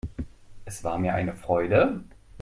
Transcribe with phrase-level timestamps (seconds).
[0.65, 2.01] Es war mir eine Freude.